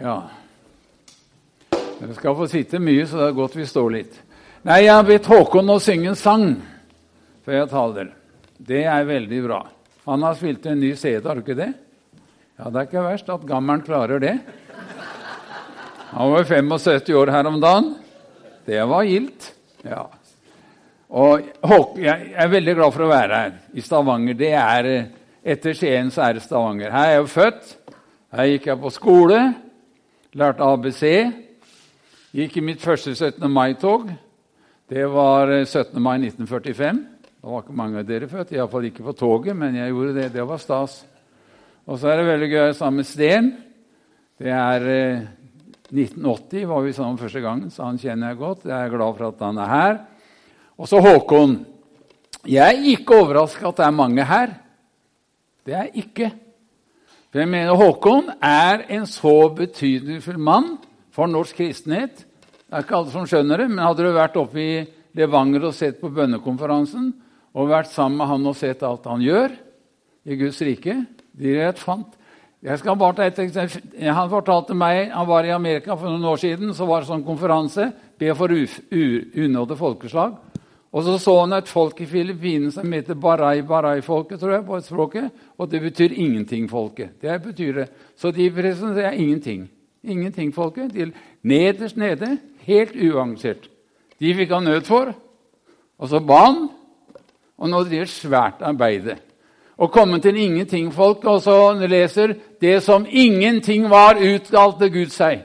[0.00, 0.22] Ja.
[1.72, 4.18] Dere skal få sitte mye, så det er godt vi står litt.
[4.66, 6.46] Nei, jeg har bedt Håkon å synge en sang
[7.44, 8.12] før jeg taler.
[8.62, 9.60] Det er veldig bra.
[10.06, 11.72] Han har spilt en ny CD, har du ikke det?
[12.58, 14.36] Ja, Det er ikke verst at gammelen klarer det.
[16.12, 17.94] Han var 75 år her om dagen.
[18.66, 19.52] Det var gildt.
[19.82, 20.06] Ja.
[21.10, 24.34] Og Håkon, Jeg er veldig glad for å være her i Stavanger.
[24.34, 24.90] Det er,
[25.44, 26.90] Etter Skien så er det Stavanger.
[26.90, 27.76] Her er jeg jo født.
[28.32, 29.40] Her gikk jeg på skole,
[30.32, 31.02] lærte ABC.
[32.32, 33.44] Gikk i mitt første 17.
[33.52, 34.06] mai-tog.
[34.88, 35.98] Det var 17.
[36.00, 37.00] mai 1945.
[37.42, 40.30] Det var ikke mange av dere født, iallfall ikke på toget, men jeg gjorde det.
[40.32, 41.02] Det var stas.
[41.84, 43.50] Og så er det veldig gøy sammen med Sten.
[44.40, 45.24] Det er eh,
[45.92, 48.64] 1980 var vi sammen første gangen, så han kjenner jeg godt.
[48.70, 49.98] Jeg er glad for at han er her.
[50.78, 51.58] Og så Håkon.
[52.48, 54.54] Jeg er ikke overraska at det er mange her.
[55.66, 56.30] Det er jeg ikke.
[57.32, 60.74] For jeg mener Håkon er en så betydningsfull mann
[61.16, 62.26] for norsk kristenhet.
[62.68, 64.72] Det er ikke alle som skjønner det, men hadde du vært oppe i
[65.16, 67.08] Levanger og sett på bønnekonferansen
[67.56, 69.56] og vært sammen med han og sett alt han gjør
[70.28, 70.98] i Guds rike
[71.32, 72.18] de rett fant.
[72.62, 73.88] Jeg skal bare ta et eksempel.
[74.12, 76.74] Han fortalte meg, han var i Amerika for noen år siden.
[76.76, 80.36] så var det sånn konferanse, Be for unådde folkeslag.
[80.92, 84.84] Og så så han et folk i Filippinene som heter barai-barai-folket, tror jeg, på et
[84.84, 85.30] språket.
[85.58, 87.14] Og det betyr ingenting-folket.
[87.22, 87.88] Det betyr det.
[88.16, 89.70] Så de presenterer ingenting.
[90.04, 90.92] Ingenting-folket.
[90.92, 93.70] De nederst nede, helt uavansert.
[94.20, 95.14] De fikk han nød for.
[95.98, 96.68] Og så ba han,
[97.58, 99.16] og nå driver svært arbeidet.
[99.78, 105.42] Og komme til ingenting-folk, og så leser 'Det som ingenting var, utgalte Gud seg'.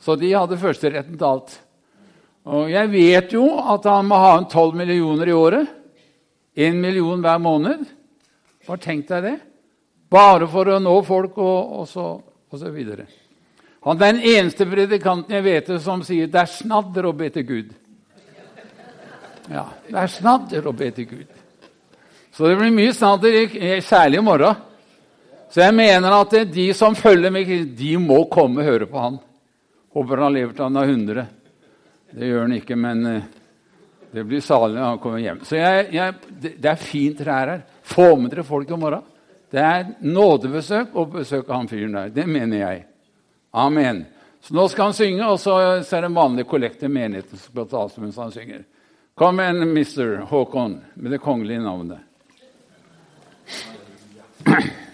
[0.00, 1.60] Så de hadde førsteretten til alt.
[2.46, 5.66] Og jeg vet jo at han må ha en 12 millioner i året.
[6.56, 7.84] Én million hver måned.
[8.66, 9.36] Bare tenk deg det.
[10.10, 12.06] Bare for å nå folk og, og, så,
[12.50, 13.06] og så videre.
[13.84, 17.44] Han er den eneste predikanten jeg vet som sier 'det er snadder å be til
[17.46, 17.74] Gud'.
[19.48, 21.28] Ja, det er snadder å be til Gud.
[22.32, 24.56] Så det blir mye snadder, særlig i morgen.
[25.50, 29.18] Så jeg mener at de som følger med, de må komme og høre på han.
[29.94, 31.26] Håper han lever til han er 100.
[32.10, 33.28] Det gjør han ikke, men eh,
[34.10, 35.40] det blir salig når han kommer hjem.
[35.44, 36.14] Så jeg, jeg,
[36.58, 37.64] det er fint dere er her.
[37.88, 39.04] Få med dere folk i morgen.
[39.48, 42.12] Det er nådebesøk å besøke han fyren der.
[42.12, 42.82] Det mener jeg.
[43.56, 44.04] Amen.
[44.44, 47.52] Så nå skal han synge, og så er det en vanlig kollekt til menigheten som
[47.52, 48.64] skal tas mens han synger.
[49.18, 52.04] Kom igjen, mister Håkon, med det kongelige navnet.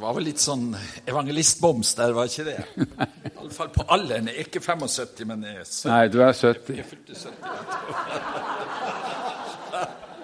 [0.00, 0.70] Det var vel litt sånn
[1.04, 2.62] evangelistboms der, var ikke det?
[3.34, 4.30] Iallfall på alderen.
[4.30, 5.90] Jeg er ikke 75, men jeg er 70.
[5.90, 6.78] Nei, du er 70.
[6.78, 7.36] Jeg fylte 70.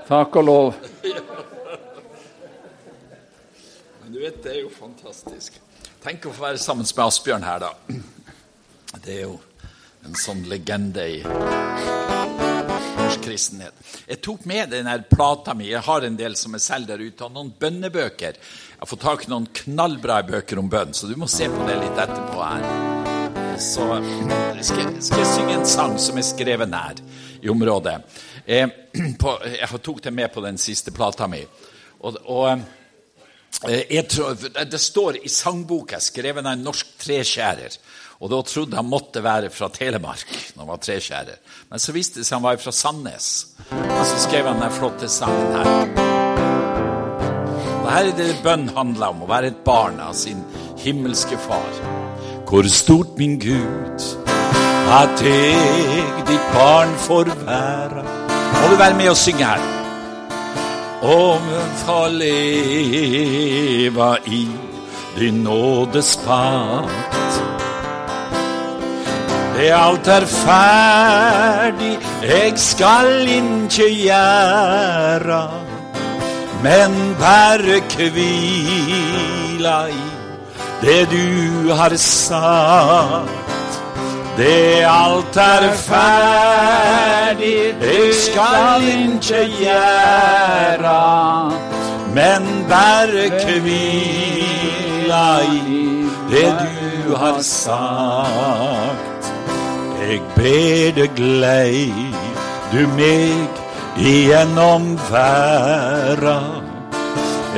[0.08, 0.80] Takk og lov.
[4.00, 5.60] Men du vet, det er jo fantastisk.
[6.00, 7.72] Tenk å få være sammen med Asbjørn her, da.
[8.96, 9.36] Det er jo
[10.08, 11.20] en sånn legende i
[13.22, 13.74] kristenhet.
[14.06, 15.70] Jeg tok med denne plata mi.
[15.70, 18.38] Jeg har en del som jeg selger der ute, og noen bønnebøker.
[18.38, 21.68] Jeg har fått tak i noen knallbra bøker om bønn, så du må se på
[21.68, 22.66] det litt etterpå her.
[23.62, 23.86] Så
[24.60, 27.00] skal, skal jeg synge en sang som er skrevet nær
[27.40, 27.96] i området.
[28.46, 28.70] Jeg,
[29.22, 31.40] på, jeg tok det med på den siste plata mi.
[32.04, 37.80] Og, og eh, tror, det står i sangboka skrevet av en norsk treskjærer.
[38.20, 41.36] Og da trodde han måtte være fra Telemark når han var treskjærer.
[41.70, 43.28] Men så viste det seg han var fra Sandnes.
[43.68, 46.14] Og så skrev han den flotte sangen her.
[47.86, 50.40] Og her er det bønn handler om, å være et barn av sin
[50.80, 51.76] himmelske far.
[52.48, 54.00] Hvor stort, min Gud,
[54.96, 58.02] at eg ditt barn får være.
[58.56, 59.60] Må du være med og synge her.
[61.06, 61.42] Om
[61.84, 64.48] få leva i
[65.18, 67.55] din nådes pakt.
[69.56, 75.40] Det alt er ferdig, jeg skal ikke gjera
[76.62, 80.06] men berre kvila i
[80.82, 83.80] det du har sagt.
[84.36, 91.00] Det alt er ferdig, eg skal ikke gjøre,
[92.16, 95.82] men berre kvila i
[96.30, 99.15] det du har sagt.
[100.06, 101.90] Jeg ber deg glei
[102.70, 103.56] du meg
[103.98, 106.36] igjennom verda.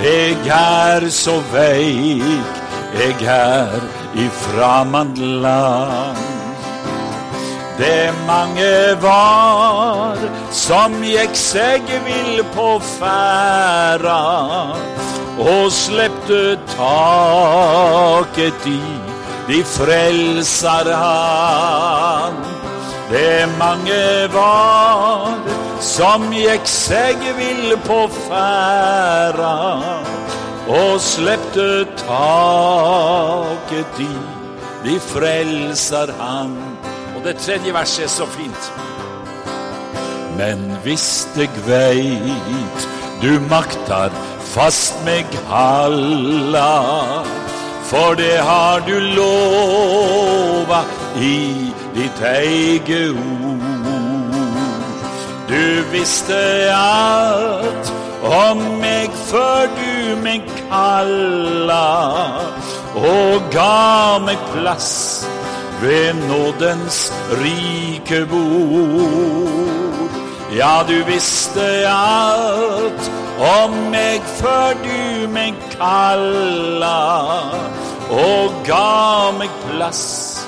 [0.00, 2.62] Jeg er så veik,
[2.96, 3.84] jeg er
[4.16, 6.24] i framand land.
[7.76, 8.72] Det mange
[9.04, 10.24] var
[10.62, 14.24] som gikk seg vill på ferda
[15.36, 18.80] og slepte taket i
[19.48, 22.34] de frelser han.
[23.10, 25.38] Det mange var
[25.80, 29.54] som gikk seg vill på færa
[30.68, 34.10] og slepte taket i
[34.84, 36.52] de frelser han.
[37.16, 38.70] Og det tredje verset er så fint.
[40.36, 42.88] Men hvis deg veit
[43.24, 44.12] du maktar
[44.52, 46.68] fast meg halla,
[47.88, 50.82] for det har du lova
[51.16, 53.64] i ditt eget ord.
[55.48, 56.40] Du visste
[56.74, 57.92] alt
[58.28, 61.86] om meg før du meg kalla,
[62.98, 64.90] og ga meg plass
[65.80, 67.06] ved nådens
[67.40, 70.12] rike bord.
[70.52, 76.98] Ja, du visste alt om meg før du meg kalla,
[78.10, 80.46] og ga meg plass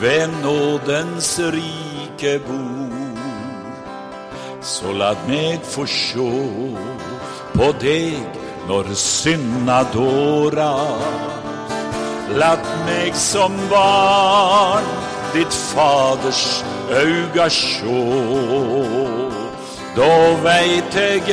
[0.00, 2.98] ved nådens rike bord.
[4.62, 6.30] Så la meg få sjå
[7.54, 8.38] på deg
[8.68, 10.72] når synda dåra.
[12.38, 14.90] Latt meg som barn
[15.32, 16.42] ditt faders
[16.92, 18.02] auga sjå.
[19.96, 20.12] Da
[20.44, 21.32] veit eg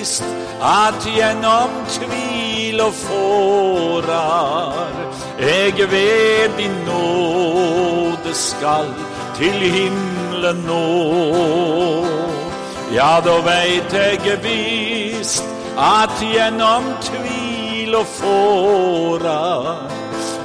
[0.00, 0.24] visst
[0.62, 4.96] at gjennom tvil og fårar
[5.44, 8.88] eg ved din nåde skal
[9.36, 10.86] til himmelen nå.
[12.94, 15.44] Ja, da veit eg visst
[15.76, 19.84] at gjennom tvil og fårar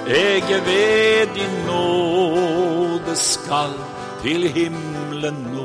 [0.05, 3.71] eg ved din nåde skal
[4.23, 5.64] til himmelen nå.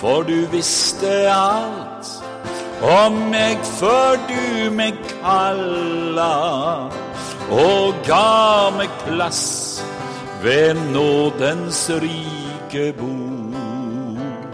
[0.00, 2.08] For du visste alt
[2.80, 6.88] om meg før du meg kalla,
[7.52, 9.42] og ga meg plass
[10.40, 14.48] ved nådens rike bord.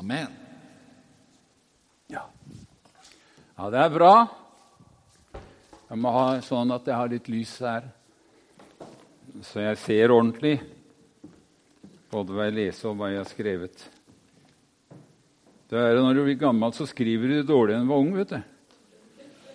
[0.00, 0.34] Amen.
[2.10, 2.24] Ja.
[3.54, 4.12] ja, det er bra.
[5.86, 7.86] Jeg må ha sånn at jeg har litt lys her,
[9.46, 10.58] så jeg ser ordentlig.
[12.10, 13.84] Både hva jeg leser og hva jeg har skrevet.
[15.70, 18.14] Det er Når du blir gammel, så skriver du dårligere enn du var ung.
[18.16, 18.40] vet du.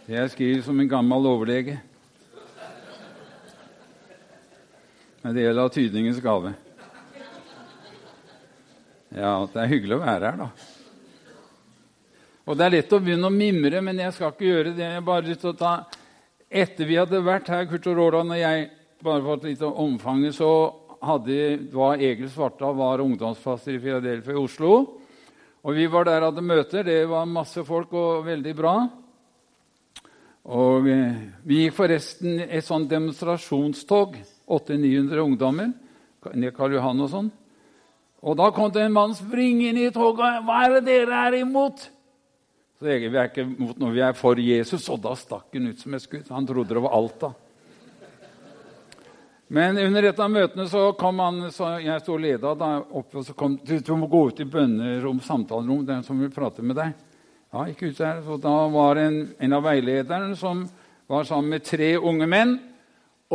[0.07, 1.79] Jeg skriver som en gammel overlege.
[5.25, 6.53] Det gjelder av tydningens gave.
[9.09, 10.49] Ja, det er hyggelig å være her, da.
[12.45, 14.89] Og Det er lett å begynne å mimre, men jeg skal ikke gjøre det.
[14.93, 15.75] Jeg bare lyst til å ta
[16.45, 18.69] Etter vi hadde vært her, Kurt og Roland og jeg,
[19.03, 20.51] bare for et lite omfanget, så
[21.05, 21.39] hadde,
[21.73, 24.71] var Egil Svartdal var ungdomsfaster i Filadelfia i Oslo.
[25.65, 26.83] Og Vi var der og hadde møter.
[26.85, 28.75] Det var masse folk og veldig bra.
[30.45, 34.19] Og eh, Vi gikk forresten et sånn demonstrasjonstog.
[34.45, 35.71] 800-900 ungdommer
[36.37, 37.31] ned Karl Johan og sånn.
[38.25, 40.41] Og Da kom det en mann springende i toget.
[40.45, 41.89] 'Hva er det dere er imot?'
[42.75, 44.89] Så Egil, vi er ikke imot noe, vi er for Jesus.
[44.89, 46.27] Og da stakk han ut som et skudd.
[46.29, 47.33] Han trodde det var Alta.
[49.47, 53.11] Men under et av møtene så kom han, så jeg sto og leda da, opp,
[53.13, 56.65] og så kom du, du må gå ut i bønnerom, samtalerom, den som vil prate
[56.65, 56.95] med deg.
[57.53, 58.23] Ja, gikk ut der.
[58.25, 60.65] Så da var en, en av veilederne som
[61.07, 62.57] var sammen med tre unge menn.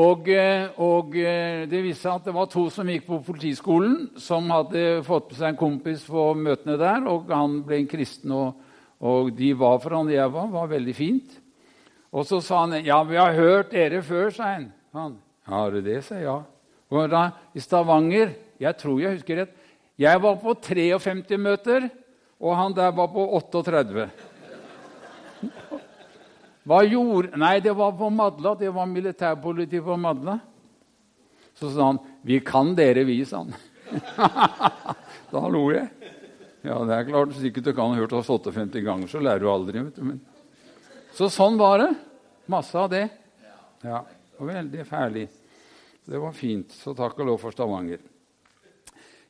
[0.00, 4.10] Og, eh, og, eh, det viste seg at det var to som gikk på politiskolen,
[4.18, 8.34] som hadde fått med seg en kompis på møtene der, og han ble en kristen.
[8.34, 8.60] Og,
[8.98, 10.50] og de var for han jeg var.
[10.50, 11.40] var veldig fint.
[12.10, 15.20] Og så sa han ja, vi har hørt dere før, sa han.
[15.50, 16.26] Har du det, sa jeg.
[16.28, 16.38] Ja.
[16.90, 19.52] Og da, I Stavanger Jeg tror jeg husker rett.
[20.00, 21.86] Jeg var på 53 møter,
[22.40, 24.08] og han der var på 38.
[26.68, 28.54] Hva gjorde Nei, det var på Madla.
[28.56, 30.38] Det var militærpoliti på Madla.
[31.56, 33.54] Så sa han 'Vi kan dere, vi', sa han.
[35.32, 35.88] da lo jeg.
[36.62, 37.34] Ja, det er klart.
[37.34, 39.82] Sikkert du kan ha hørt oss 58 ganger, så lærer du aldri.
[39.82, 40.02] vet du.
[40.02, 40.20] Men.
[41.12, 41.94] Så sånn var det.
[42.46, 43.08] Masse av det.
[43.82, 44.04] Ja,
[44.38, 45.28] og Veldig ferdig.
[46.10, 46.72] Det var fint.
[46.74, 48.00] Så takk og lov for Stavanger.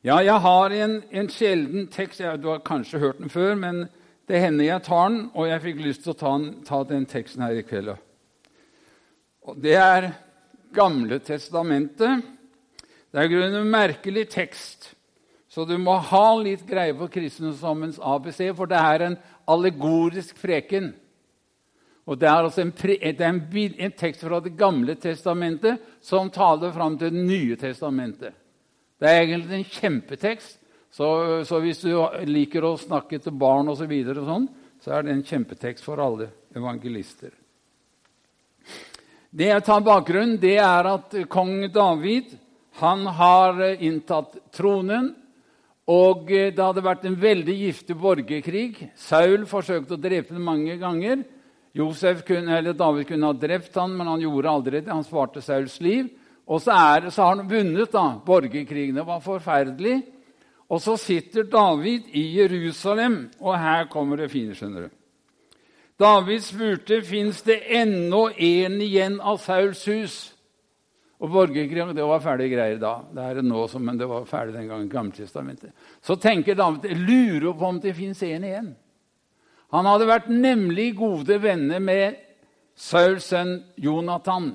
[0.01, 2.23] Ja, jeg har en, en sjelden tekst.
[2.41, 3.83] du har kanskje hørt den før, men
[4.25, 7.05] det hender jeg tar den, og jeg fikk lyst til å ta, den, ta den
[7.05, 7.93] teksten her i kveld.
[9.45, 10.09] Og det er
[10.73, 12.23] Gamle testamentet.
[13.11, 14.93] Det er grunnen en merkelig tekst,
[15.51, 19.17] så du må ha litt greie på kristendommens ABC, for det er en
[19.51, 20.93] allegorisk preken.
[22.09, 23.41] Og Det er altså en, er en,
[23.77, 28.33] en tekst fra Det gamle testamentet som taler fram til Det nye testamentet.
[29.01, 30.57] Det er egentlig en kjempetekst.
[30.91, 31.07] Så,
[31.47, 31.93] så hvis du
[32.27, 34.49] liker å snakke til barn osv., så, videre, sånn,
[34.83, 36.27] så er det en kjempetekst for alle
[36.57, 37.31] evangelister.
[39.31, 42.33] Det jeg tar bakgrunnen, det er at kong David
[42.81, 45.13] han har inntatt tronen.
[45.91, 48.91] Og det hadde vært en veldig giftig borgerkrig.
[48.99, 51.23] Saul forsøkte å drepe ham mange ganger.
[51.73, 54.91] Kunne, David kunne ha drept han, men han gjorde aldri det.
[54.91, 56.09] Han svarte Sauls liv.
[56.47, 58.99] Og så, er, så har han vunnet da, borgerkrigen.
[59.07, 60.01] Var forferdelig.
[60.71, 64.97] Og så sitter David i Jerusalem, og her kommer det fine, skjønner du.
[66.01, 70.15] David spurte fins det ennå en igjen av Sauls hus.
[71.21, 72.95] Og borgerkrig det var ferdige greier da.
[73.13, 75.59] Det er det nå, men det var ferdig den gangen.
[76.01, 78.71] Så tenker David lurer på om det fins en igjen.
[79.71, 82.19] Han hadde vært nemlig gode venner med
[82.75, 84.53] Sauls sønn Jonathan.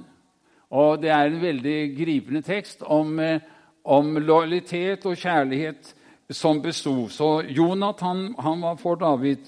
[0.76, 3.40] Og det er en veldig gripende tekst om, eh,
[3.84, 5.94] om lojalitet og kjærlighet
[6.30, 7.08] som besto.
[7.08, 9.38] Så Jonathan han var for David,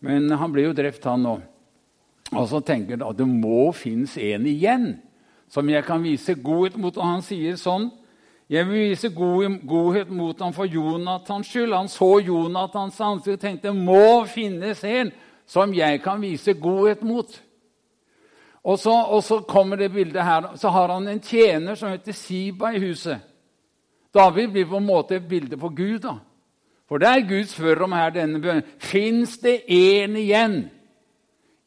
[0.00, 1.42] men han ble jo drept, han òg.
[2.32, 4.94] Og så tenker han at det må finnes en igjen
[5.52, 6.96] som jeg kan vise godhet mot.
[6.96, 7.90] Og han sier sånn
[8.52, 11.72] jeg vil vise god, godhet mot ham for Jonathans skyld.
[11.72, 15.12] Han så Jonathans ansikt og tenkte det må finnes en
[15.48, 17.32] som jeg kan vise godhet mot.
[18.62, 20.50] Og så, og så kommer det bildet her.
[20.60, 23.24] Så har han en tjener som heter Siba i huset.
[24.14, 25.98] David blir på en måte et bilde på Gud.
[26.04, 26.18] da.
[26.88, 28.68] For det er Gud spør om her denne bønnen.
[28.78, 30.66] Fins det én igjen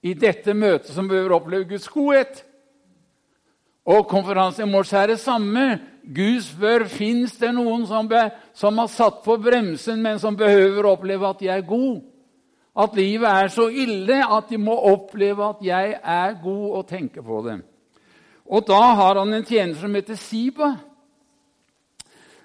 [0.06, 2.45] i dette møtet som behøver oppleve Guds godhet?
[3.86, 5.66] Og konferansen i morges er det samme.
[6.06, 8.28] Gud spør fins det noen som, be,
[8.58, 12.02] som, har satt på bremsen, men som behøver å oppleve at de er god.
[12.76, 17.24] At livet er så ille at de må oppleve at jeg er god, og tenke
[17.24, 17.60] på det.
[18.46, 20.74] Og da har han en tjener som heter Siba.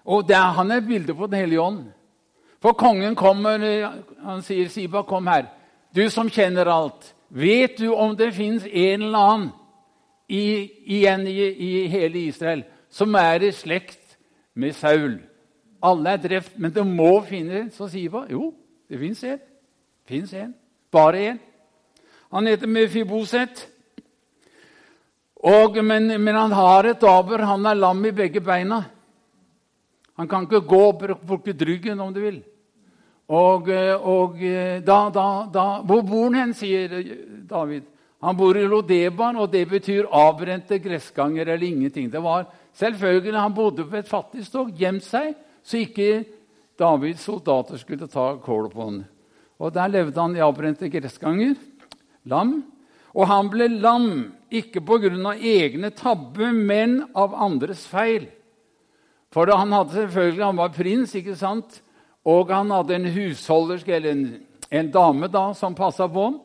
[0.04, 1.84] Og er, Han er et bilde på Den hellige ånd.
[2.60, 3.58] For kongen kommer,
[4.24, 5.46] han sier, 'Siba, kom her.
[5.94, 7.14] Du som kjenner alt.
[7.28, 9.50] Vet du om det fins en eller annen
[10.30, 14.16] i, igjen i, i, hele Israel, som er i slekt
[14.54, 15.18] med Saul.
[15.82, 18.26] Alle er drept, men det må finnes Så sier hva?
[18.30, 18.50] Jo,
[18.90, 19.40] det fins en.
[20.06, 20.52] Fins en.
[20.92, 21.40] Bare én.
[22.30, 23.64] Han heter Mefiboset.
[25.40, 27.46] Og, men, men, han har et aber.
[27.48, 28.82] Han er lam i begge beina.
[30.20, 32.42] Han kan ikke gå og bruke ryggen, om du vil.
[33.30, 33.70] Og,
[34.04, 34.36] og
[34.84, 36.92] da, da, da, Hvor bor han hen, sier
[37.48, 37.88] David.
[38.20, 42.10] Han bor i Lodeban, og det betyr avbrente gressganger eller ingenting.
[42.12, 42.46] Det var
[42.76, 46.24] selvfølgelig, Han bodde på et fattig fattigstog, gjemt seg, så ikke
[46.78, 49.04] Davids soldater skulle ta kål på han.
[49.58, 51.54] Og Der levde han i avbrente gressganger,
[52.24, 52.62] lam.
[53.14, 55.34] Og han ble lam, ikke pga.
[55.34, 58.28] egne tabber, men av andres feil.
[59.32, 61.82] For han hadde selvfølgelig, han var prins, ikke sant?
[62.24, 64.24] og han hadde en husholderske, eller en,
[64.70, 66.40] en dame da, som passa på ham.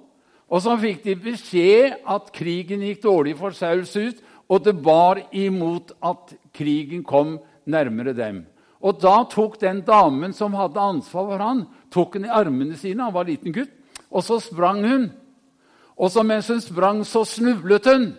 [0.50, 5.24] Og så fikk de beskjed at krigen gikk dårlig for Sauls hus, og det bar
[5.34, 8.44] imot at krigen kom nærmere dem.
[8.86, 13.08] Og da tok den damen som hadde ansvar for han, tok han i armene sine,
[13.08, 13.74] han var en liten gutt,
[14.12, 15.08] og så sprang hun.
[15.96, 18.10] Og så mens hun sprang, så snublet hun.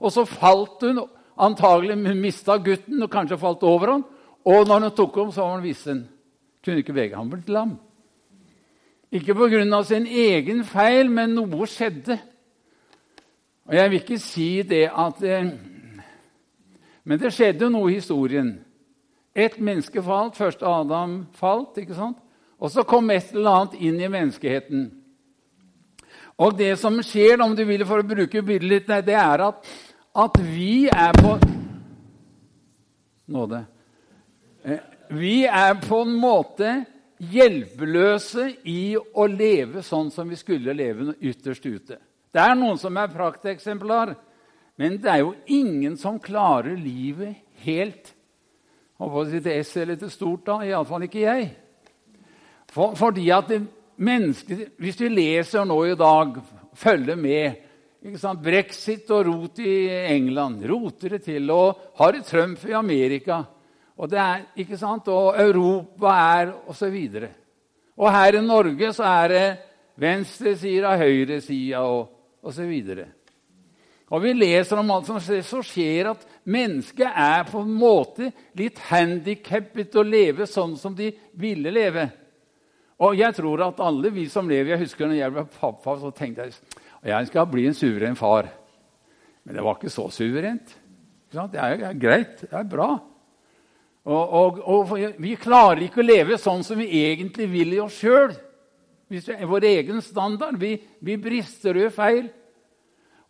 [0.00, 1.02] Og så falt hun.
[1.40, 4.02] Antagelig mista gutten og kanskje falt over han.
[4.46, 6.02] Og når hun tok ham, så var han vissen.
[6.64, 7.16] Kunne ikke bevege.
[7.18, 7.76] Han ble lam.
[9.12, 9.82] Ikke pga.
[9.82, 12.18] sin egen feil, men noe skjedde.
[13.66, 15.50] Og Jeg vil ikke si det at eh,
[17.04, 18.60] Men det skjedde noe i historien.
[19.34, 20.36] Et menneske falt.
[20.36, 21.78] Først Adam falt.
[21.78, 22.16] ikke sant?
[22.58, 24.90] Og så kom et eller annet inn i menneskeheten.
[26.38, 29.66] Og det som skjer, om du vil for å bruke bildet litt, det er at,
[30.16, 31.38] at vi er på
[33.30, 33.60] Nåde.
[34.66, 34.80] Eh,
[35.14, 36.72] vi er på en måte
[37.20, 41.98] hjelpeløse i å leve sånn som vi skulle leve ytterst ute.
[42.30, 44.14] Det er noen som er prakteksemplar,
[44.80, 47.36] men det er jo ingen som klarer livet
[47.66, 48.14] helt.
[49.00, 50.60] Og på sitt S eller til stort, da.
[50.64, 51.50] Iallfall ikke jeg.
[52.70, 53.50] For, fordi at
[54.00, 56.38] mennesker, Hvis vi leser nå i dag,
[56.72, 57.66] følger med
[58.40, 63.42] Brexit og rot i England, roter det til, og har det Trump i Amerika
[64.00, 65.08] og det er, ikke sant?
[65.12, 66.94] Og Europa er osv.
[67.20, 67.26] Og,
[68.00, 69.46] og her i Norge så er det
[70.00, 72.70] venstresida, høyresida og osv.
[72.94, 73.02] Og,
[74.10, 78.30] og vi leser om alt som skjer, så skjer at mennesket er på en måte
[78.56, 82.08] litt handikappet å leve sånn som de ville leve.
[83.04, 86.10] Og jeg tror at alle vi som lever Jeg husker når jeg ble pappa, så
[86.12, 86.56] tenkte jeg
[87.00, 88.48] at jeg skal bli en suveren far.
[89.44, 90.72] Men det var ikke så suverent.
[91.32, 92.42] Er, det er greit.
[92.48, 92.94] Det er bra.
[94.08, 97.98] Og, og, og, vi klarer ikke å leve sånn som vi egentlig vil i oss
[98.00, 98.32] sjøl.
[99.10, 100.56] Vår egen standard.
[100.60, 102.30] Vi, vi brister og feil.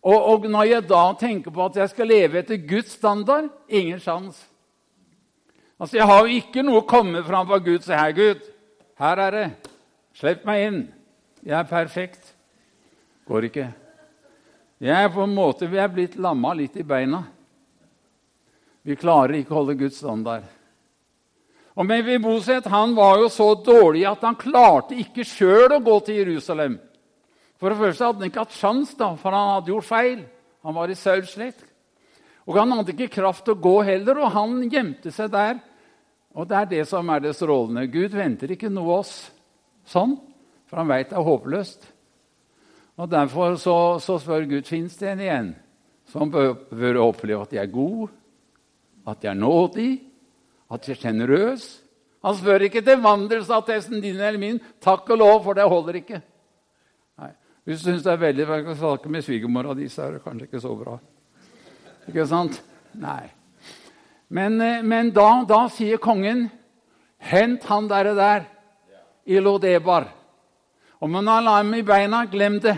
[0.00, 4.00] Og, og, når jeg da tenker på at jeg skal leve etter Guds standard ingen
[4.00, 4.39] sjans.
[5.81, 8.41] Altså, Jeg har jo ikke noe å komme fram for Gud Se her, Gud,
[9.00, 9.47] her er det.
[10.17, 10.81] Slipp meg inn.
[11.43, 12.37] Jeg er perfekt.'
[13.31, 13.69] Går ikke.
[14.83, 17.23] Jeg er på en måte, Vi er blitt lamma litt i beina.
[18.83, 20.43] Vi klarer ikke å holde Guds standard.
[21.81, 26.19] Og Mefiboset han var jo så dårlig at han klarte ikke sjøl å gå til
[26.21, 26.75] Jerusalem.
[27.57, 30.19] For det første hadde han ikke hatt sjans, da, for han hadde gjort feil.
[30.67, 31.33] Han var i Sauls.
[32.45, 35.63] Og han hadde ikke kraft til å gå heller, og han gjemte seg der.
[36.37, 37.87] Og det er det som er det strålende.
[37.89, 39.15] Gud venter ikke noe av oss
[39.89, 40.19] sånn,
[40.69, 41.89] for han veit det er håpløst.
[43.01, 45.51] Og Derfor så, så spør Gud fins det en igjen
[46.13, 48.11] som bør, bør oppleve at de er god,
[49.09, 49.91] at de er nådig,
[50.71, 51.65] at jeg er sjenerøs.
[52.25, 54.61] Han spør ikke til vandelsattesten din eller min.
[54.83, 56.21] Takk og lov, for det holder ikke.
[57.19, 57.31] Nei.
[57.65, 60.49] Hvis du syns det er veldig å snakke med svigermora di, så er det kanskje
[60.49, 60.99] ikke så bra.
[62.09, 62.61] Ikke sant?
[63.00, 63.31] Nei.
[64.29, 66.50] Men, eh, men da, da, sier kongen,
[67.21, 68.45] 'Hent han derre der
[69.27, 70.09] i Lodebar.'
[71.00, 72.77] Om han har lam i beina, glem det.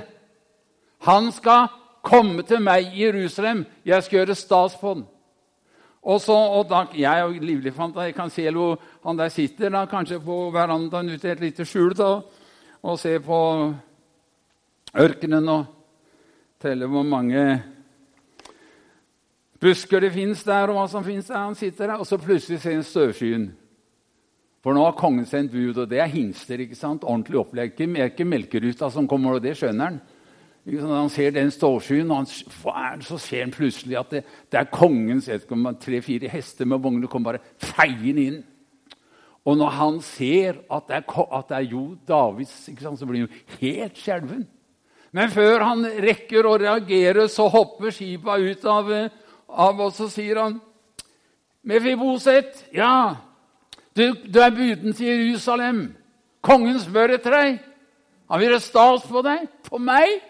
[1.00, 1.68] Han skal
[2.02, 3.66] komme til meg i Jerusalem.
[3.84, 5.06] Jeg skal gjøre stas på han.
[6.02, 11.10] Og, så, og da, Jeg jo livlig hvor han der sitter, da, kanskje på verandaen
[11.14, 12.20] ute i et lite skjul, da,
[12.82, 13.38] og ser på
[14.98, 15.64] ørkenen og
[16.60, 17.62] teller hvor mange
[19.62, 21.38] busker det fins der, og hva som fins der.
[21.38, 23.52] Han sitter der, og så plutselig ser han støvskyen.
[24.62, 26.60] For nå har kongen sendt bud, og det er hingster.
[26.62, 27.04] ikke sant?
[27.04, 27.76] Ordentlig opplegg.
[27.78, 30.00] Det er ikke melkeruta som kommer, og det skjønner han.
[30.62, 34.70] Når han ser den stålskyen, og han, så ser han plutselig at det, det er
[34.70, 35.26] kongens
[35.82, 38.40] tre-fire hester med vogner kommer bare feiende inn.
[39.42, 43.24] Og når han ser at det er, at det er jo Davids, sant, så blir
[43.24, 44.44] han jo helt skjelven.
[45.12, 48.92] Men før han rekker å reagere, så hopper skipa ut av,
[49.50, 50.60] av og så sier han
[51.62, 53.18] Mefiboset, ja,
[53.94, 55.84] du, du er buden til Jerusalem.
[56.42, 57.58] Kongen spør etter deg.
[58.32, 59.44] Han vil ha stas på deg.
[59.68, 60.22] På meg?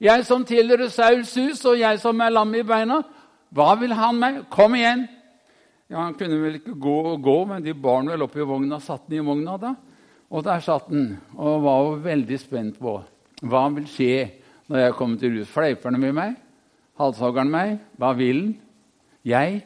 [0.00, 3.02] Jeg som tilhører Sauls hus, og jeg som er lam i beina.
[3.52, 4.42] Hva vil han meg?
[4.52, 5.06] Kom igjen!
[5.90, 8.78] Ja, Han kunne vel ikke gå og gå, men de bar vel opp i vogna,
[8.80, 9.74] satt den i vogna da.
[10.30, 13.00] Og der satt den og var jo veldig spent på
[13.40, 14.28] hva vil skje
[14.70, 15.50] når jeg kommer til hus.
[15.50, 16.36] Fleiper han med meg?
[17.00, 17.78] Halshogger han meg?
[17.98, 18.58] Hva vil han?
[19.26, 19.64] Jeg,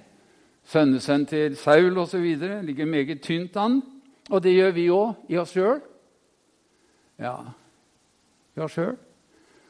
[0.66, 2.24] sønnesønn til Saul osv.,
[2.66, 3.82] ligger meget tynt an.
[4.30, 5.78] Og det gjør vi òg i oss sjøl.
[7.20, 7.36] Ja,
[8.56, 8.96] i oss sjøl.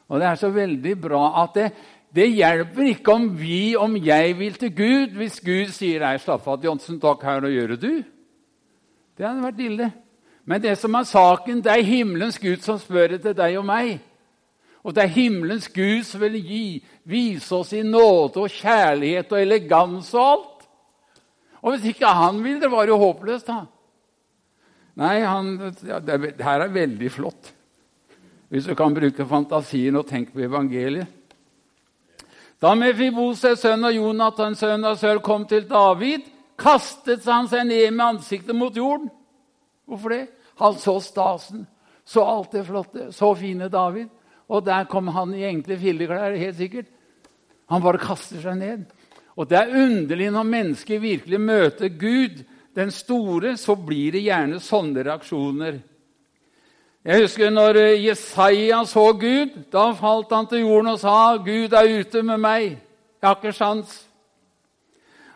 [0.09, 1.69] Og det er så veldig bra at det,
[2.15, 6.47] det hjelper ikke om vi, om jeg vil til Gud, hvis Gud sier 'Nei, slapp
[6.47, 8.03] av, Johnsen, takk her, og gjør det du'.
[9.17, 9.91] Det hadde vært ille.
[10.45, 13.99] Men det som er saken, det er himmelens Gud som spør etter deg og meg.
[14.83, 19.41] Og det er himmelens Gud som vil gi, vise oss i nåde og kjærlighet og
[19.41, 20.67] elegans og alt.
[21.61, 23.65] Og hvis ikke han vil, det var jo håpløst, da.
[24.95, 27.54] Nei, han, ja, det her er veldig flott
[28.49, 31.07] hvis du kan bruke fantasien og tenke på evangeliet.
[32.61, 36.23] Da Mefiboses sønn av Jonathans sønn av Sør, kom til David,
[36.57, 39.09] kastet han seg ned med ansiktet mot jorden.
[39.85, 40.23] Hvorfor det?
[40.61, 41.65] Han så stasen,
[42.07, 44.07] så alt det flotte, så fine David.
[44.47, 46.87] Og der kom han i enkle filleklær, helt sikkert.
[47.69, 48.85] Han bare kaster seg ned.
[49.35, 52.43] Og det er underlig når mennesker virkelig møter Gud,
[52.75, 55.79] den store, så blir det gjerne sånne reaksjoner.
[57.05, 59.51] Jeg husker når eh, Jesaja så Gud.
[59.69, 62.63] Da falt han til jorden og sa, 'Gud er ute med meg.
[63.21, 63.99] Jeg har ikke sjans.'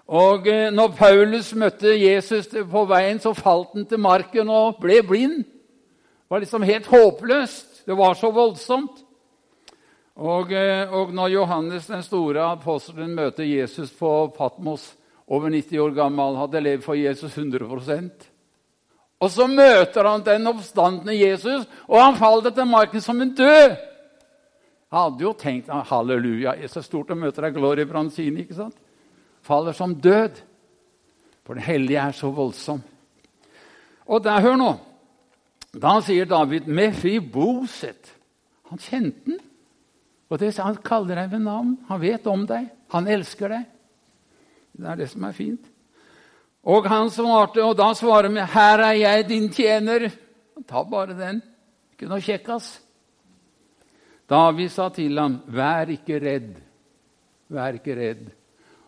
[0.08, 5.04] Og eh, når Paulus møtte Jesus på veien, så falt han til marken og ble
[5.06, 5.44] blind.
[5.46, 7.86] Det var liksom helt håpløst.
[7.86, 9.06] Det var så voldsomt.
[10.16, 14.96] Og, eh, og når Johannes den store apostelen møter Jesus på Patmos,
[15.28, 17.70] over 90 år gammel, hadde levd for Jesus 100
[19.20, 23.76] og så møter han den oppstandende Jesus, og han faller til marken som en død.
[24.90, 28.46] Jeg hadde jo tenkt halleluja, det er så stort å møte deg, Glory Branzini.
[28.46, 28.78] ikke sant?
[29.46, 30.40] Faller som død.
[31.46, 32.82] For den hellige er så voldsom.
[34.06, 34.70] Og der, hør nå.
[35.74, 38.12] Da sier David Mefiboset.
[38.70, 39.40] Han kjente den.
[40.30, 41.78] Og det, Han kaller deg ved navn.
[41.90, 42.70] Han vet om deg.
[42.94, 43.66] Han elsker deg.
[44.78, 45.66] Det er det som er fint.
[46.70, 50.12] Og han svarte, og da svarer vi, 'Her er jeg, din tjener.'
[50.68, 51.42] Ta bare den.
[51.94, 52.82] Ikke noe kjekkas.
[54.30, 56.62] David sa til ham, 'Vær ikke redd'.
[57.50, 58.30] Vær ikke redd.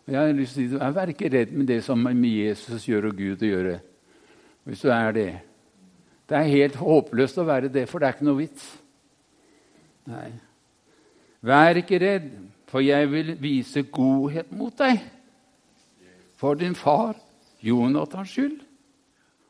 [0.07, 2.85] Og jeg har lyst til å si, Vær ikke redd med det som med Jesus
[2.85, 3.79] gjør og Gud å gjøre.
[4.63, 5.39] Hvis du er det.
[6.29, 8.81] Det er helt håpløst å være det, for det er ikke noe vits.
[10.05, 10.31] Nei.
[11.41, 12.29] Vær ikke redd,
[12.67, 15.01] for jeg vil vise godhet mot deg.
[16.37, 17.15] For din far
[17.63, 18.59] Jonathans skyld.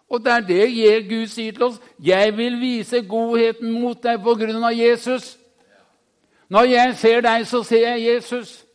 [0.10, 1.80] Og det er det Gud sier til oss.
[2.00, 5.38] 'Jeg vil vise godheten mot deg på grunn av Jesus.'
[6.50, 8.66] Når jeg ser deg, så ser jeg Jesus.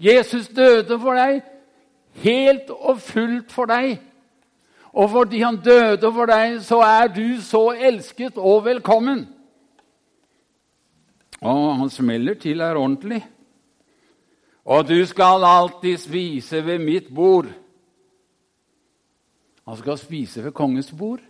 [0.00, 1.42] Jesus døde for deg,
[2.12, 4.00] helt og fullt for deg.
[4.92, 9.28] Og fordi han døde for deg, så er du så elsket og velkommen.
[11.40, 13.26] Og han smeller til her ordentlig.
[14.64, 17.46] Og du skal alltid spise ved mitt bord.
[19.70, 21.20] Han skal spise ved kongens bord.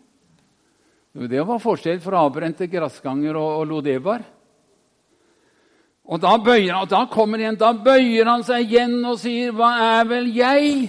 [1.13, 4.23] Det var forskjell fra avbrente gressganger og, lodebar.
[6.09, 10.01] Og da, bøyer, og da kommer igjen, da bøyer han seg igjen og sier, 'Hva
[10.01, 10.89] er vel jeg?'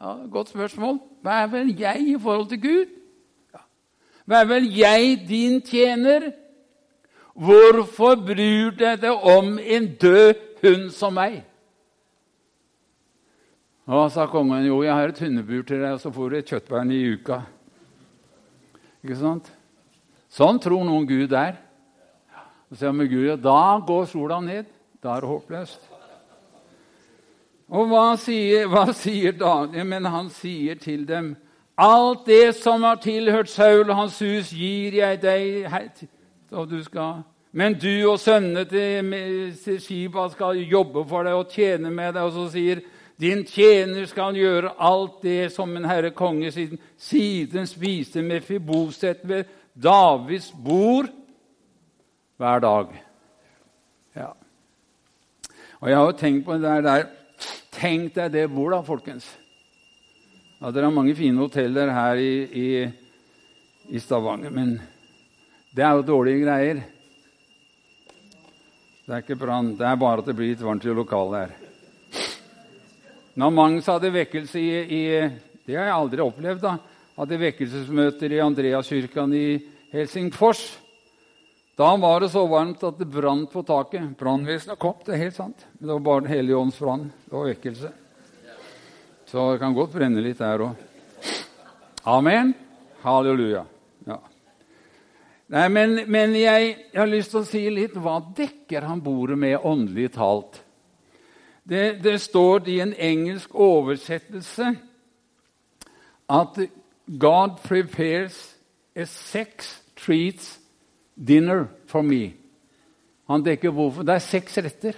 [0.00, 1.00] Ja, Godt spørsmål.
[1.22, 2.86] Hva er vel jeg i forhold til Gud?
[4.26, 6.32] Hva er vel jeg, din tjener?
[7.32, 11.44] Hvorfor bryr deg om en død hund som meg?
[13.88, 16.50] Og sa kongen, jo, jeg har et hundebur til deg, og så får du et
[16.52, 17.38] kjøttbein i uka.
[19.00, 19.46] Ikke sant?
[20.28, 21.56] Sånn tror noen Gud er.
[22.68, 24.66] Og så med Gud, Da går sola ned.
[25.00, 25.80] Da er det håpløst.
[27.68, 29.86] Og hva sier, hva sier Daniel?
[29.88, 31.36] Men han sier til dem
[31.78, 35.68] Alt det som har tilhørt Saul og hans hus, gir jeg deg,
[36.50, 37.22] og du skal
[37.52, 42.26] Men du og sønnene til Skiba skal jobbe for deg og tjene med deg.
[42.26, 42.82] Og så sier
[43.18, 49.24] din tjener skal gjøre alt det som en herre konge siden, siden spiste med Fiboset
[49.26, 51.10] ved Davids bord
[52.38, 52.94] hver dag.
[54.14, 54.30] Ja.
[55.80, 57.08] Og jeg har jo tenkt på det der
[57.78, 59.28] Tenk deg det bor, da, folkens.
[60.58, 62.68] Ja, dere har mange fine hoteller her i, i,
[63.94, 64.72] i Stavanger, men
[65.76, 66.80] det er jo dårlige greier.
[69.06, 71.67] Det er ikke brann, det er bare at det blir litt varmt i lokalet her.
[73.38, 75.02] Når Mangs hadde vekkelse i, i,
[75.66, 76.64] Det har jeg aldri opplevd.
[76.64, 76.74] da,
[77.18, 79.46] Hadde vekkelsesmøter i Andreaskirken i
[79.92, 80.64] Helsingfors.
[81.78, 84.10] Da var det så varmt at det brant på taket.
[84.18, 85.66] Brannvesenet kom, det er helt sant.
[85.78, 87.06] Men det var bare Den hellige ånds brann.
[87.26, 87.92] Det var vekkelse.
[89.28, 90.86] Så det kan godt brenne litt der òg.
[92.08, 92.54] Amen.
[93.04, 93.62] Halleluja.
[94.08, 94.18] Ja.
[95.54, 99.38] Nei, men, men jeg, jeg, har lyst til å si litt Hva dekker han bordet
[99.38, 100.58] med, åndelig talt?
[101.68, 104.70] Det, det står i en engelsk oversettelse
[106.28, 106.60] at
[107.20, 108.38] God prepares
[108.96, 110.58] a sex treats
[111.14, 112.32] dinner for me.
[113.28, 114.02] Han dekker hvorfor.
[114.02, 114.96] Det er seks retter.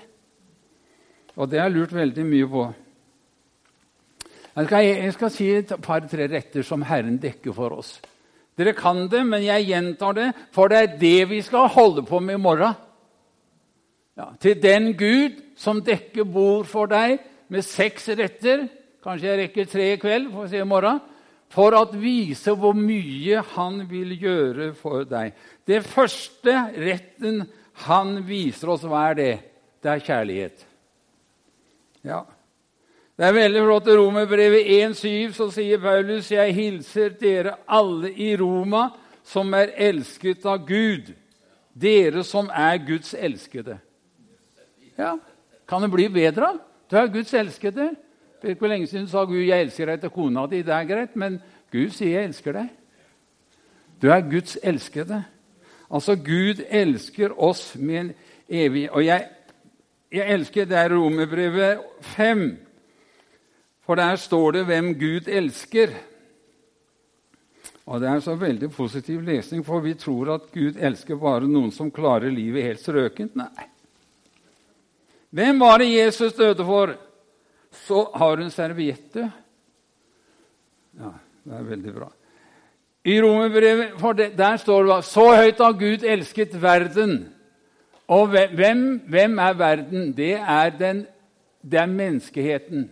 [1.36, 2.64] Og det har jeg lurt veldig mye på.
[4.56, 7.96] Jeg skal, jeg skal si et par-tre retter som Herren dekker for oss.
[8.58, 12.18] Dere kan det, men jeg gjentar det, for det er det vi skal holde på
[12.20, 12.74] med i morgen.
[14.20, 18.66] Ja, til den Gud som dekker bord for deg med seks retter
[19.00, 20.98] Kanskje jeg rekker tre i kveld, får se i morgen.
[21.50, 25.32] For å vise hvor mye han vil gjøre for deg.
[25.64, 27.40] Det første retten
[27.86, 29.32] han viser oss, hva er det?
[29.80, 30.66] Det er kjærlighet.
[32.04, 32.20] Ja.
[33.16, 33.88] Det er veldig flott.
[33.88, 38.90] I Romerbrevet 1,7 så sier Paulus.: Jeg hilser dere alle i Roma
[39.24, 41.14] som er elsket av Gud,
[41.72, 43.80] dere som er Guds elskede.
[45.00, 45.16] Ja,
[45.68, 46.58] Kan det bli bedre?
[46.90, 47.94] Du er Guds elskede.
[48.42, 50.62] Ikke hvor lenge siden du sa Gud, 'Jeg elsker deg' til kona di.
[50.62, 52.68] Det er greit, men Gud sier 'jeg elsker deg'.
[54.02, 55.24] Du er Guds elskede.
[55.90, 58.14] Altså, Gud elsker oss med en
[58.48, 59.28] evig Og jeg,
[60.12, 62.58] jeg elsker det er Romerbrevet 5,
[63.80, 65.88] for der står det hvem Gud elsker.
[67.86, 71.72] Og Det er så veldig positiv lesning, for vi tror at Gud elsker bare noen
[71.72, 73.36] som klarer livet helt strøkent.
[73.36, 73.70] Nei.
[75.30, 76.94] Hvem var det Jesus døde for?
[77.86, 79.30] Så har hun serviette.
[80.98, 81.12] Ja,
[81.44, 82.08] det er veldig bra.
[83.04, 87.28] I Romerbrevet der står det så høyt har Gud elsket verden.
[88.10, 90.10] Og hvem, hvem er verden?
[90.16, 91.06] Det er, den,
[91.62, 92.90] det er menneskeheten.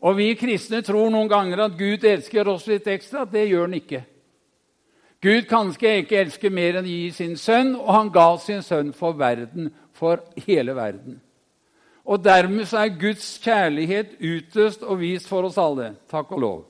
[0.00, 3.24] Og vi kristne tror noen ganger at Gud elsker oss litt ekstra.
[3.24, 4.02] Det gjør han ikke.
[5.22, 8.92] Gud kan ikke elske mer enn å gi sin sønn, og han ga sin sønn
[8.94, 11.18] for verden, for hele verden.
[12.08, 15.92] Og dermed så er Guds kjærlighet utøst og vist for oss alle.
[16.08, 16.60] Takk og lov.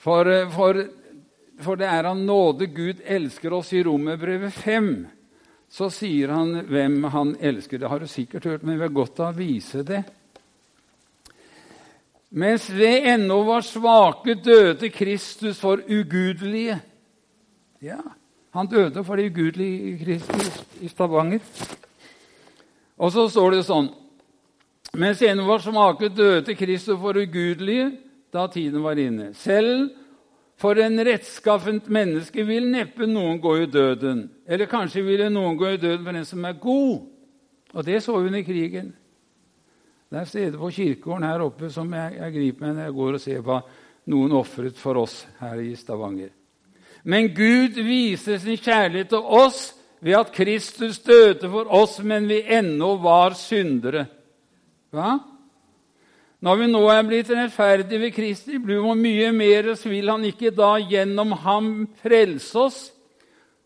[0.00, 0.78] For, eh, for,
[1.60, 4.94] for det er av nåde Gud elsker oss i Romerbrevet 5.
[5.70, 7.78] så sier han hvem han elsker.
[7.78, 10.00] Det har du sikkert hørt, men vi har godt av å vise det.
[12.30, 16.80] Mens vi ennå var svake, døde Kristus for ugudelige.
[17.82, 18.00] Ja,
[18.50, 21.38] han døde for de ugudelige Kristus i Stavanger.
[23.00, 23.88] Og så står det sånn
[25.00, 27.92] Mens ennå var svake, døde Kristus for ugudelige
[28.34, 29.28] da tiden var inne.
[29.38, 29.92] Selv
[30.58, 34.24] for en rettskaffent menneske vil neppe noen gå i døden.
[34.50, 37.06] Eller kanskje ville noen gå i døden for en som er god.
[37.70, 38.90] Og det så vi under krigen.
[40.10, 43.14] Det er steder på kirkegården her oppe som jeg, jeg griper meg når jeg går
[43.14, 43.60] og ser hva
[44.10, 46.32] noen ofret for oss her i Stavanger.
[47.06, 49.68] Men Gud viser sin kjærlighet til oss
[50.00, 54.06] ved at Kristus døde for oss, men vi ennå var syndere.
[54.90, 55.18] Hva?
[56.40, 60.24] Når vi nå er blitt rettferdige ved Kristi blod, hvor mye mer så vil han
[60.24, 61.66] ikke da gjennom ham
[62.00, 62.78] frelse oss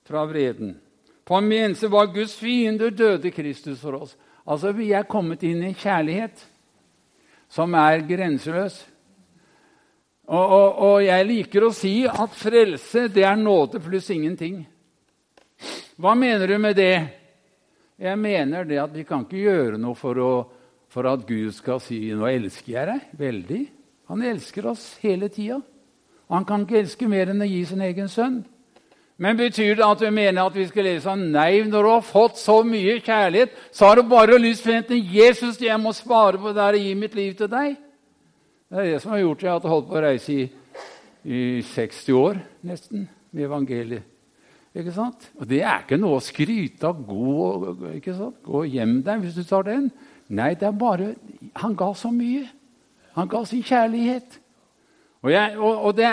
[0.08, 0.74] fra vreden?
[1.24, 4.16] På en eneste var Guds fiender, døde Kristus for oss.
[4.44, 6.42] Altså, Vi er kommet inn i en kjærlighet
[7.48, 8.82] som er grenseløs.
[10.26, 14.64] Og, og, og, jeg liker å si at frelse, det er nåde pluss ingenting.
[15.96, 17.06] Hva mener du med det?
[17.98, 20.34] Jeg mener det at vi kan ikke gjøre noe for å
[20.94, 23.18] for at Gud skal si 'Nå elsker jeg deg'.
[23.18, 23.62] Veldig.
[24.08, 25.60] Han elsker oss hele tida.
[26.30, 28.44] Han kan ikke elske mer enn å gi sin egen sønn.
[29.18, 31.30] Men betyr det at du mener at vi skal leve sånn?
[31.32, 35.12] Nei, når du har fått så mye kjærlighet, så har du bare lyst til å
[35.14, 37.76] Jesus, jeg må spare på det og gi mitt liv til deg.
[38.70, 40.50] Det er det som har gjort at jeg har holdt på å reise i,
[41.24, 44.13] i 60 år nesten med evangeliet.
[44.74, 45.28] Ikke sant?
[45.38, 47.02] Og det er ikke noe å skryte av.
[47.06, 48.40] Gå, ikke sant?
[48.42, 49.86] Gå hjem deg hvis du tar den.
[50.34, 51.12] Nei, det er bare
[51.60, 52.48] Han ga så mye.
[53.14, 54.40] Han ga sin kjærlighet.
[55.22, 56.08] Og, jeg, og, og det,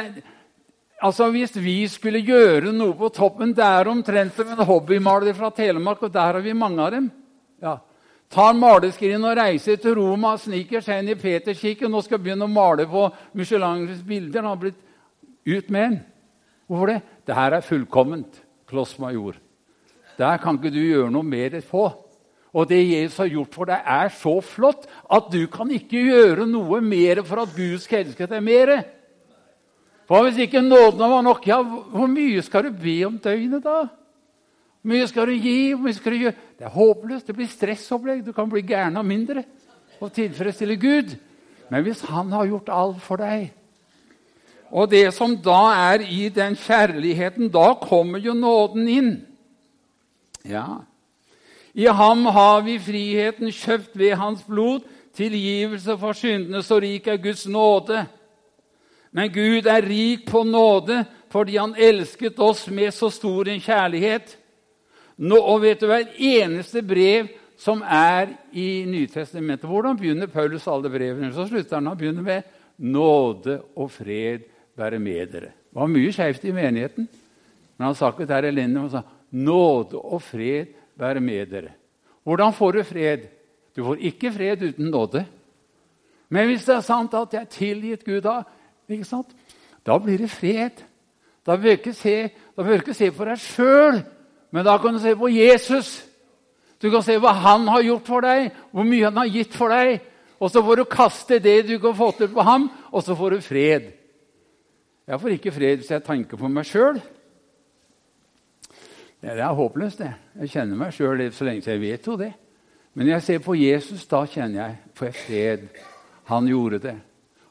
[1.02, 5.50] altså Hvis vi skulle gjøre noe på toppen Det er omtrent som en hobbymaler fra
[5.56, 7.10] Telemark, og der har vi mange av dem.
[7.63, 7.80] Ja.
[8.32, 12.52] Tar maleskrinet og reiser til Roma, sniker seg inn i Peterskirken og skal begynne å
[12.52, 14.39] male på Michelangeles bilder.
[14.39, 14.80] Han har blitt
[15.50, 16.00] ut med en.
[16.69, 17.02] Hvorfor det?
[17.28, 18.39] Det her er fullkomment.
[18.71, 19.36] Kloss major.
[20.17, 21.84] Der kan ikke du gjøre noe mer på.
[22.51, 26.47] Og det Jesus har gjort for deg, er så flott at du kan ikke gjøre
[26.49, 28.73] noe mer for at Gud skal elske deg mer.
[30.10, 33.86] For hvis ikke nåden var nok, ja, hvor mye skal du be om døgnet da?
[34.81, 35.71] Hvor mye skal du gi?
[35.71, 36.38] Hvor mye skal du gjøre?
[36.60, 37.27] Det er håpløst.
[37.27, 38.25] Det blir stressopplegg.
[38.25, 39.45] Du kan bli gæren av mindre
[40.01, 41.15] og tilfredsstille Gud.
[41.71, 43.53] Men hvis Han har gjort alt for deg
[44.71, 49.12] Og det som da er i den kjærligheten, da kommer jo nåden inn.
[50.47, 50.81] Ja,
[51.73, 54.84] i ham har vi friheten kjøpt ved hans blod,
[55.15, 58.05] tilgivelse for syndene, så rik er Guds nåde.
[59.12, 64.34] Men Gud er rik på nåde fordi han elsket oss med så stor en kjærlighet.
[65.17, 66.01] Nå, og vet du hva?
[66.15, 67.29] eneste brev
[67.60, 71.31] som er i Nytestamentet Hvordan begynner Paulus alle brevene?
[71.34, 72.43] Så slutter han Han begynner med
[72.79, 74.50] 'Nåde og fred
[74.82, 75.54] være med dere'.
[75.72, 77.08] Det var mye skeivt i menigheten.
[77.78, 78.82] Men han sa ikke der er elendig.
[78.82, 80.65] Han sa 'Nåde og fred
[80.96, 81.72] være med dere.
[82.24, 83.20] Hvordan får du fred?
[83.76, 85.26] Du får ikke fred uten nåde.
[86.30, 88.44] Men hvis det er sant at jeg er tilgitt Gud, da,
[89.86, 90.84] da blir det fred.
[91.46, 94.04] Da bør du ikke se, ikke se på deg sjøl,
[94.52, 96.06] men da kan du se på Jesus.
[96.82, 99.74] Du kan se hva han har gjort for deg, hvor mye han har gitt for
[99.74, 100.02] deg.
[100.41, 103.36] Og så får du kaste det du kan få til på ham, og så får
[103.36, 103.91] du fred.
[105.12, 107.02] Jeg får ikke fred hvis jeg tenker på meg sjøl.
[109.21, 110.13] Det er håpløst, det.
[110.39, 112.30] Jeg kjenner meg sjøl så lenge jeg vet jo det.
[112.93, 115.65] Men når jeg ser på Jesus, da kjenner jeg på fred.
[116.32, 116.95] Han gjorde det.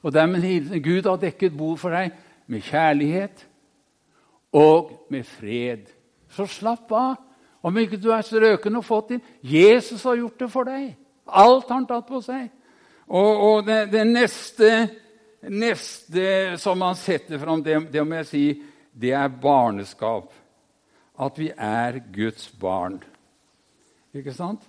[0.00, 2.16] Og dermed Gud har dekket bord for deg
[2.48, 3.44] med kjærlighet
[4.56, 5.84] og med fred.
[6.32, 7.18] Så slapp av.
[7.60, 10.94] Om ikke du er strøken og fått inn Jesus har gjort det for deg.
[11.28, 12.48] Alt har han tatt på seg.
[13.04, 14.70] Og, og det, det neste,
[15.48, 18.44] neste, som han setter fram, det, det må jeg si,
[18.92, 20.34] det er barneskap
[21.20, 22.98] at vi er Guds barn.
[24.16, 24.62] Ikke sant?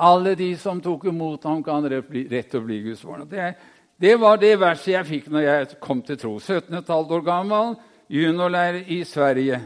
[0.00, 3.26] Alle de som tok imot ham, kan rett og bli Guds barn.
[3.28, 3.52] Det,
[4.00, 6.38] det, var det verset jeg fikk når jeg kom til tro.
[6.40, 7.74] 17,5 år gammel,
[8.08, 9.60] juniorlærer i Sverige.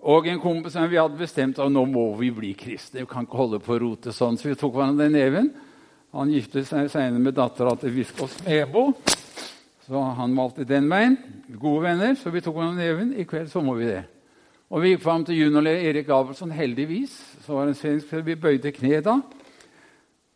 [0.00, 3.02] Og en kompis som vi hadde bestemt at nå må vi bli kristne.
[3.02, 5.50] Vi kan ikke holde på å rote sånn, så vi tok hverandre i neven.
[6.16, 8.90] Han giftet seg senere med dattera til biskop Smebo.
[9.90, 11.16] Så han valgte den veien.
[11.58, 13.08] Gode venner, så vi tok ham i neven.
[13.18, 14.04] I kveld så må vi det.
[14.70, 17.16] Og Vi gikk fram til juniorleder Erik Gabelsson, heldigvis.
[17.42, 19.16] Så var det en svensk, Vi bøyde kne da.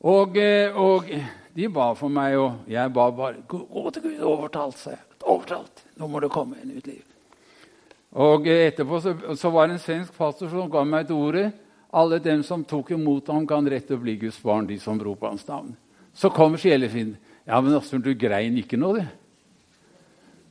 [0.00, 1.06] Og, eh, og,
[1.54, 4.98] de ba for meg, og jeg ba bare Gå til Gud, overtalt, sa jeg.
[5.22, 5.84] Overtalt.
[5.96, 7.04] Nå må det komme en nytt liv.
[8.10, 11.52] Og eh, etterpå så, så var det en svensk pastor som ga meg et ordet.
[11.92, 15.28] Alle dem som tok imot ham, kan rett og bli Guds barn, de som roper
[15.30, 15.76] hans navn.
[16.12, 17.20] Så kommer sjelefienden.
[17.46, 19.04] Ja, men Asbjørn, du grein ikke nå, du.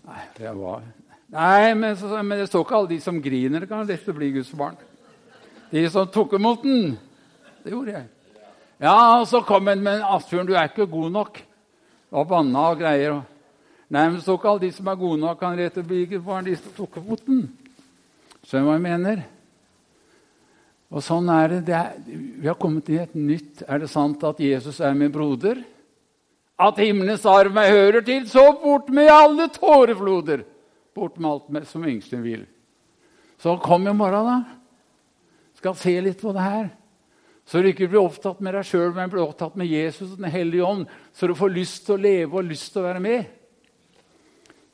[0.04, 0.84] Nei, det var...
[1.34, 4.30] Nei, men, så, men det står ikke alle de som griner, kan rett og bli
[4.36, 4.76] Guds barn.
[5.72, 6.94] De som tok imot den.
[7.64, 8.10] Det gjorde jeg.
[8.84, 11.40] Ja, og så kom en, men Asbjørn, du er ikke god nok.
[12.14, 13.24] Og banna og greier.
[13.94, 16.26] Nei, men så ikke alle de som er gode nok, kan rett og bli Guds
[16.28, 17.48] barn, de som tok imot den.
[18.44, 19.24] Skjønner hva jeg mener?
[20.94, 21.62] Og sånn er det.
[21.72, 23.64] det er, vi har kommet til et nytt.
[23.66, 25.64] Er det sant at Jesus er min broder?
[26.62, 30.46] At himmelens arv meg hører til, så bort med alle tårefloder!
[30.94, 32.44] Bort med alt med, som yngste vil.
[33.42, 34.38] Så kom i morgen, da.
[35.58, 36.68] Skal se litt på det her.
[37.50, 40.32] Så du ikke blir opptatt med deg sjøl, men blir opptatt med Jesus og Den
[40.32, 43.26] hellige ånd, så du får lyst til å leve og lyst til å være med.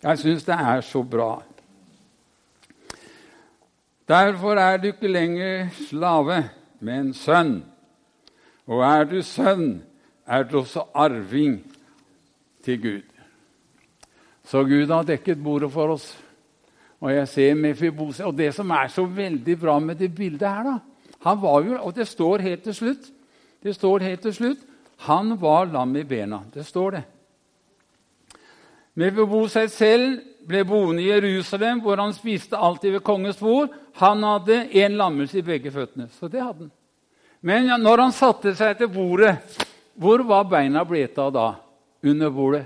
[0.04, 1.32] Jeg syns det er så bra.
[4.10, 6.44] Derfor er du ikke lenger slave,
[6.82, 7.60] men sønn.
[8.70, 9.82] Og er du sønn,
[10.30, 11.60] er det også arving
[12.66, 13.02] til Gud.
[14.46, 16.12] Så Gud har dekket bordet for oss.
[17.00, 18.26] Og jeg ser Mefibose.
[18.26, 20.78] Og det som er så veldig bra med det bildet her, da
[21.20, 23.10] han var jo, Og det står helt til slutt
[23.64, 24.60] Det står helt til slutt
[25.00, 26.42] han var lam i bena.
[26.54, 27.02] Det står det.
[28.94, 33.72] Mefiboset selv ble boende i Jerusalem, hvor han spiste alltid ved kongens bord.
[34.02, 36.10] Han hadde en lammelse i begge føttene.
[36.20, 36.72] Så det hadde han.
[37.42, 39.38] Men når han satte seg til bordet,
[40.00, 41.48] hvor var beina blitt av da?
[42.08, 42.66] Under bordet.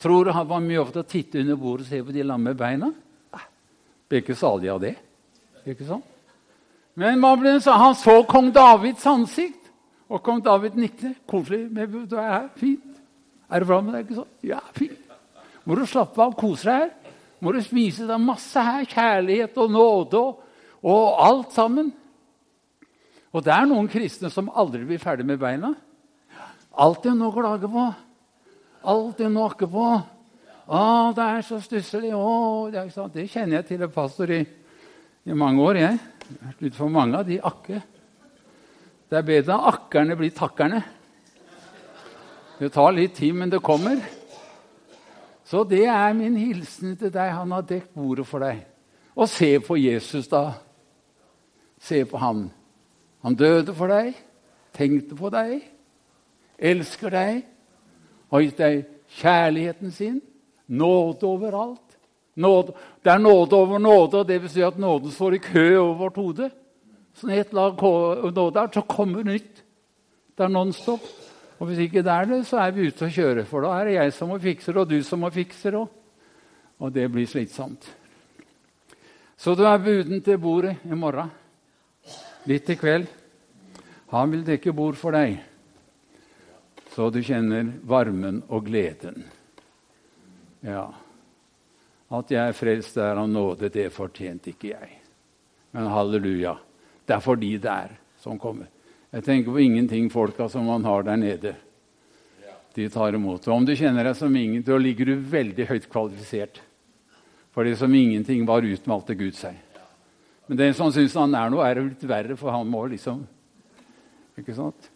[0.00, 2.54] Tror du han var mye ofte å titte under bordet og se på de lamme
[2.56, 2.88] beina?
[4.08, 4.94] Ble ikke salig av det.
[5.68, 6.00] Ikke sånn?
[6.98, 9.68] Men han så kong Davids ansikt,
[10.10, 11.20] og kong David nikket.
[11.28, 11.68] Koselig.
[12.08, 12.48] Du er her.
[12.58, 12.96] Fint.
[13.50, 14.08] Er det bra med deg?
[14.08, 14.32] ikke sånn?
[14.42, 14.98] Ja, fint.
[15.68, 17.14] Må du slappe av, kose deg her.
[17.40, 18.88] Må du spise deg masse her.
[18.90, 20.42] Kjærlighet og nåde og,
[20.82, 21.92] og alt sammen.
[23.30, 25.76] Og det er noen kristne som aldri blir ferdig med beina.
[26.78, 27.86] Alltid noe å klage på.
[28.90, 29.86] Alltid noe på.
[30.70, 30.82] Å,
[31.16, 32.12] det er så stusslig.
[32.70, 34.44] Det, det, kjenner jeg til en pastor i,
[35.26, 35.80] i mange år.
[35.80, 35.98] jeg.
[36.30, 37.82] Har vært for mange av de akke.
[39.10, 40.84] Det er bedre at akkerne blir takkerne.
[42.60, 43.98] Det tar litt tid, men det kommer.
[45.48, 47.32] Så det er min hilsen til deg.
[47.34, 48.62] Han har dekt bordet for deg.
[49.18, 50.52] Og se på Jesus, da.
[51.82, 52.46] Se på ham.
[53.24, 54.14] Han døde for deg,
[54.76, 55.64] tenkte på deg,
[56.60, 57.44] elsker deg,
[58.30, 58.82] har gitt deg
[59.20, 60.20] kjærligheten sin,
[60.70, 61.96] nåde overalt.
[62.40, 62.76] Nåde.
[63.02, 65.96] Det er nåde over nåde, og det vil si at nåden står i kø over
[65.98, 66.50] vårt hode.
[67.14, 69.64] Så når et lag nåde er, så kommer nytt.
[70.38, 71.02] Det er non-stop.
[71.60, 73.44] Og hvis ikke det er det, så er vi ute å kjøre.
[73.44, 75.82] For da er det jeg som må fikse det, og du som må fikse det.
[76.80, 77.84] Og det blir slitsomt.
[79.36, 81.28] Så du er buden til bordet i morgen.
[82.48, 83.04] Litt i kveld.
[84.14, 85.36] Han vil dekke bord for deg,
[86.94, 89.22] så du kjenner varmen og gleden.
[90.66, 90.88] Ja.
[92.10, 94.96] At jeg er frelst er av nåde, det fortjente ikke jeg.
[95.70, 96.56] Men halleluja.
[97.06, 98.66] Det er fordi det er som kommer.
[99.10, 101.54] Jeg tenker på ingenting folka som man har der nede.
[102.74, 103.46] De tar imot.
[103.48, 106.60] Og om du kjenner deg som ingen, da ligger du veldig høyt kvalifisert.
[107.50, 109.58] For det som ingenting var, utmalte Gud seg.
[110.46, 113.26] Men den som syns han er noe, er det litt verre, for han må liksom
[114.38, 114.86] Ikke sant?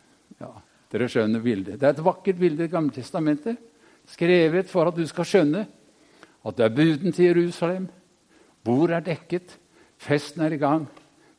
[0.95, 1.81] Dere skjønner bildet.
[1.81, 3.59] Det er et vakkert bilde i Gamle Testamentet.
[4.07, 5.65] Skrevet for at du skal skjønne
[6.45, 7.89] at det er buden til Jerusalem.
[8.63, 9.57] Bord er dekket.
[9.99, 10.85] Festen er i gang.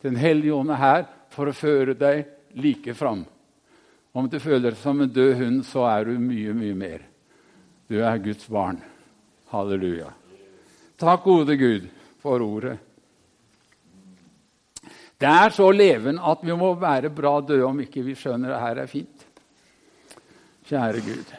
[0.04, 2.26] Den hellige ånd er her for å føre deg
[2.60, 3.24] like fram.
[4.15, 7.06] Om du føler deg som en død hund, så er du mye, mye mer.
[7.88, 8.82] Du er Guds barn.
[9.52, 10.10] Halleluja.
[11.00, 11.88] Takk, gode Gud,
[12.24, 12.76] for ordet.
[15.15, 18.62] Det er så levende at vi må være bra døde om ikke vi skjønner det
[18.63, 19.24] her er fint.
[20.65, 21.34] Kjære Gud.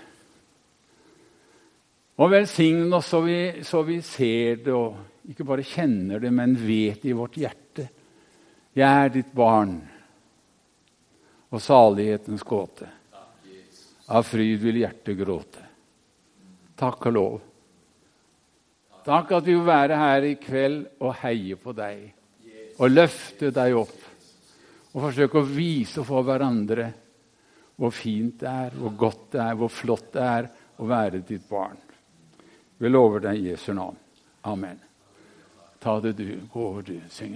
[2.16, 6.54] Og velsign oss så vi, så vi ser det, og ikke bare kjenner det, men
[6.56, 7.88] vet i vårt hjerte.
[8.76, 9.74] Jeg er ditt barn
[11.50, 12.88] og salighetens gåte.
[14.06, 15.62] Av fryd vil hjertet gråte.
[16.78, 17.38] Takk og lov.
[19.06, 22.12] Takk at vi vil være her i kveld og heie på deg
[22.76, 23.98] og løfte deg opp.
[24.94, 26.90] Og forsøke å vise for hverandre
[27.76, 30.48] hvor fint det er, hvor godt det er, hvor flott det er
[30.80, 31.76] å være ditt barn.
[32.78, 33.96] Vi lover deg Jesu navn.
[34.46, 34.78] Amen.
[35.82, 36.28] Ta det, du.
[36.52, 37.00] Gå over, du.
[37.10, 37.34] Syng.